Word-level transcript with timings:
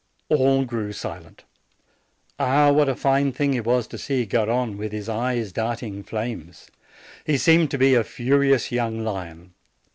All 0.29 0.65
grew 0.65 0.93
silent. 0.93 1.43
Ah, 2.39 2.71
what 2.71 2.89
a 2.89 2.95
fine 2.95 3.31
thing 3.31 3.53
it 3.53 3.67
was 3.67 3.85
to 3.85 3.99
see 3.99 4.25
Garrone, 4.25 4.75
with 4.75 4.91
his 4.91 5.07
eyes 5.07 5.51
darting 5.51 6.01
flames! 6.01 6.71
He 7.23 7.37
seemed 7.37 7.69
to 7.69 7.77
be 7.77 7.93
a 7.93 8.03
furious 8.03 8.71
young 8.71 9.03
lion. 9.03 9.53